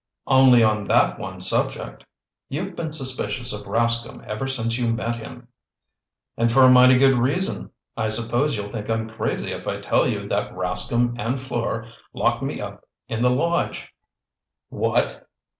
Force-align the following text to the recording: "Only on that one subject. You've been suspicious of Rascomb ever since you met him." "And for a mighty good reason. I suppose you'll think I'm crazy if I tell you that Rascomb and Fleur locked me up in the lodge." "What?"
"Only 0.25 0.63
on 0.63 0.87
that 0.87 1.19
one 1.19 1.39
subject. 1.41 2.03
You've 2.49 2.75
been 2.75 2.91
suspicious 2.91 3.53
of 3.53 3.65
Rascomb 3.67 4.25
ever 4.25 4.47
since 4.47 4.75
you 4.79 4.91
met 4.91 5.17
him." 5.17 5.47
"And 6.35 6.51
for 6.51 6.63
a 6.63 6.71
mighty 6.71 6.97
good 6.97 7.15
reason. 7.19 7.69
I 7.95 8.09
suppose 8.09 8.57
you'll 8.57 8.71
think 8.71 8.89
I'm 8.89 9.11
crazy 9.11 9.51
if 9.51 9.67
I 9.67 9.79
tell 9.79 10.07
you 10.07 10.27
that 10.29 10.55
Rascomb 10.55 11.17
and 11.19 11.39
Fleur 11.39 11.87
locked 12.13 12.41
me 12.41 12.59
up 12.59 12.81
in 13.07 13.21
the 13.21 13.29
lodge." 13.29 13.93
"What?" 14.69 15.23